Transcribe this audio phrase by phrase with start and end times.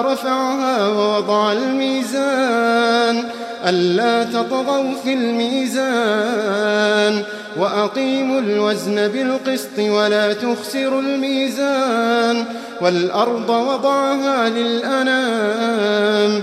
[0.00, 3.24] رفعها ووضع الميزان
[3.66, 6.54] ألا تطغوا في الميزان
[7.56, 12.44] وأقيموا الوزن بالقسط ولا تخسروا الميزان
[12.80, 16.42] والأرض وضعها للأنام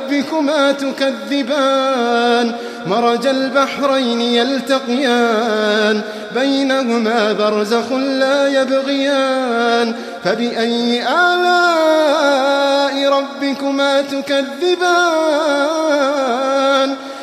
[0.00, 2.52] ربكما تكذبان
[2.86, 6.00] مرج البحرين يلتقيان
[6.34, 14.90] بينهما برزخ لا يبغيان فبأي آلاء ربكما تكذبان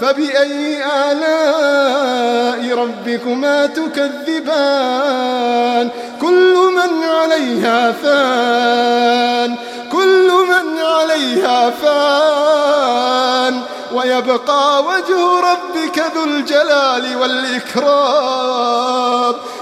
[0.00, 5.20] فبأي آلاء ربكما تكذبان؟
[6.20, 9.56] كل من عليها فان
[9.92, 13.62] كل من عليها فان.
[13.92, 18.54] ويبقى وجه ربك ذو الجلال والإكرام.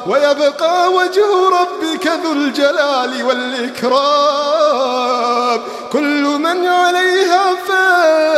[0.06, 4.78] ويبقى وجه ربك ذو الجلال والإكرام.
[5.92, 8.37] كل من عليها فان.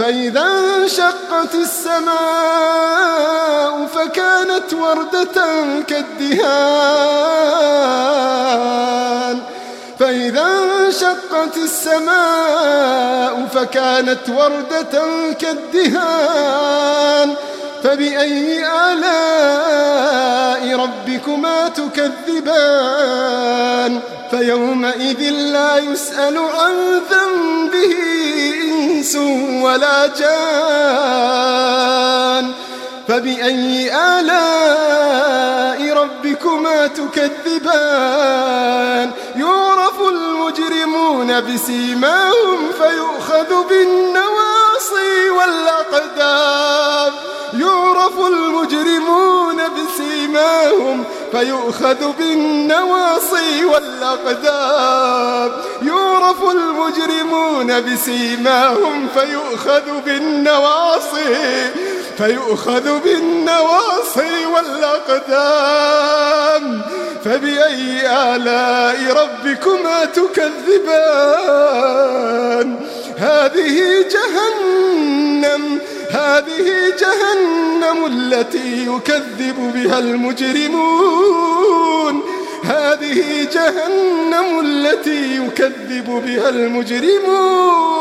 [0.00, 2.10] فإذا انشقت السماء
[3.86, 5.34] فكانت وردة
[5.88, 7.00] كالدهان.
[9.98, 10.46] فإذا
[10.86, 15.02] انشقت السماء فكانت وردة
[15.40, 17.34] كالدهان.
[17.84, 23.20] فبأي آلاء ربكما تكذبان؟
[24.30, 27.96] فيومئذ لا يسأل عن ذنبه
[28.62, 29.16] إنس
[29.62, 30.30] ولا جان.
[33.08, 38.30] فبأي آلاء ربكما تكذبان؟
[39.36, 47.12] يعرف المجرمون بسيماهم فيؤخذ بالنواصي والأقدام.
[48.10, 55.52] يعرف المجرمون بسيماهم فيؤخذ بالنواصي والأقدام.
[55.82, 61.70] يعرف المجرمون بسيماهم فيؤخذ بالنواصي
[62.18, 66.02] فيؤخذ بالنواصي والأقدام.
[67.24, 71.20] فبأي آلاء ربكما تكذبان؟
[73.18, 75.80] هذه جهنم
[76.12, 81.40] هذه جهنم التي يكذب بها المجرمون.
[82.64, 88.00] هذه جهنم التي يكذب بها المجرمون.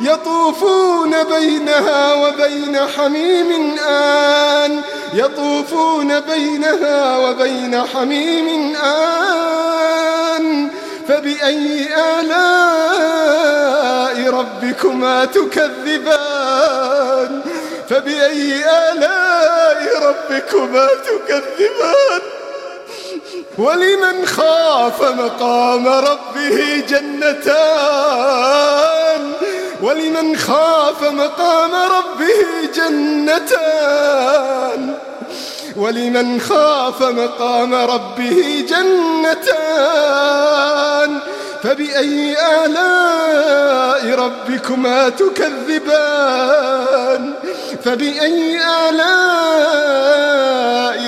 [0.00, 4.80] يطوفون بينها وبين حميم آن.
[5.14, 10.68] يطوفون بينها وبين حميم آن.
[11.08, 11.88] فبأي
[12.20, 13.08] آلاء
[14.30, 16.37] ربكما تكذبان؟
[17.88, 22.20] فبأي آلاء ربكما تكذبان؟
[23.58, 28.48] ولمن خاف مقام ربه جنتان؟
[29.82, 32.44] ولمن خاف مقام ربه
[32.74, 34.28] جنتان؟
[35.76, 40.08] ولمن خاف مقام ربه جنتان؟
[41.62, 45.77] فبأي آلاء ربكما تكذبان؟
[47.84, 49.78] فبأي آلاء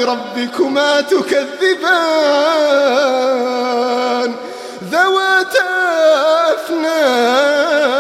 [0.04, 2.30] ربكما تكذبان؟
[4.92, 5.70] ذواتا
[6.54, 7.90] أفنان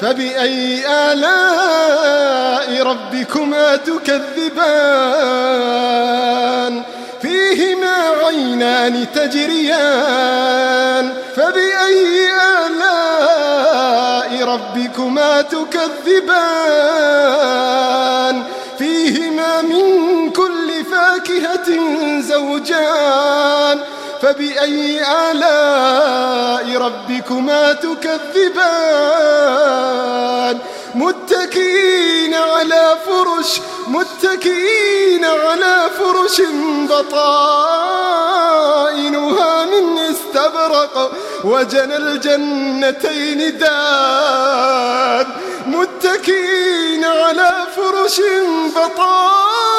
[0.00, 4.86] فبأي آلاء ربكما تكذبان؟
[7.22, 12.65] فيهما عينان تجريان فبأي آلاء
[14.56, 16.36] ربكما تكذبان.
[18.78, 21.68] فيهما من كل فاكهة
[22.20, 23.80] زوجان.
[24.22, 28.96] فبأي آلاء ربكما تكذبان؟
[30.94, 36.42] متكئين على فرش متكئين على فرش
[36.90, 37.76] بطائنها.
[40.76, 41.12] استبرق
[41.44, 45.26] وجنى الجنتين دان
[45.66, 48.20] متكئين على فرش
[48.76, 49.74] بطائنها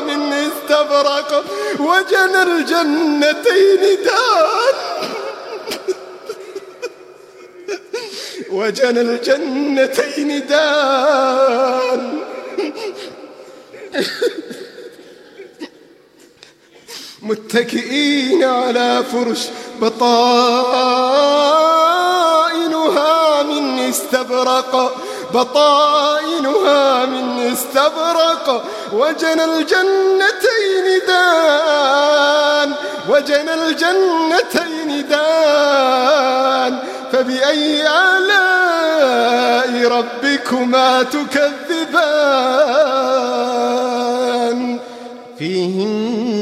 [0.00, 1.44] من استبرق
[1.80, 4.74] وجنى الجنتين دان.
[8.50, 12.22] وجنى الجنتين دان.
[17.22, 19.48] متكئين على فرش
[19.80, 20.22] بطائنها
[23.42, 24.96] من استبرق
[25.34, 28.64] بطائنها من استبرق.
[28.92, 32.68] وجنى الجنتين دان
[33.08, 36.78] وجنى الجنتين دان.
[37.12, 42.22] فبأي آلاء ربكما تكذبان؟
[45.38, 46.41] فيهن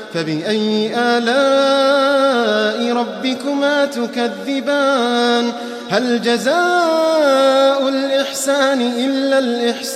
[0.13, 5.51] فبأي آلاء ربكما تكذبان؟
[5.89, 9.93] هل جزاء الإحسان إلا الإحسان؟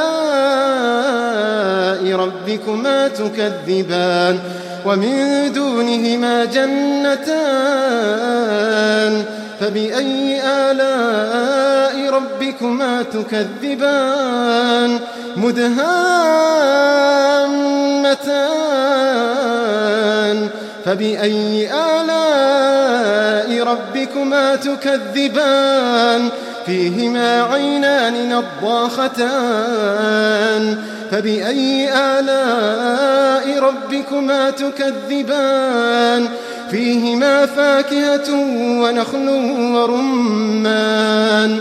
[2.17, 4.39] ربكما تكذبان؟
[4.87, 7.57] ومن دونهما جنتان؟
[9.61, 11.86] فبأي آلاء
[12.17, 15.01] ربكما تكذبان
[15.37, 15.77] مدهامتان
[20.85, 26.29] فبأي آلاء ربكما تكذبان؟
[26.67, 28.29] فيهما عينان
[28.63, 29.57] نضاختان
[31.11, 36.29] فبأي آلاء ربكما تكذبان؟
[36.71, 38.33] فيهما فاكهة
[38.83, 39.29] ونخل
[39.75, 41.61] ورمان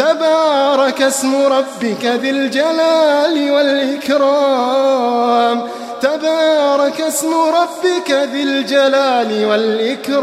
[0.00, 5.00] تبارك اسم ربك ذي الجلال والإكرام.
[6.00, 10.20] تبارك اسم ربك ذي الجلال والإكرام.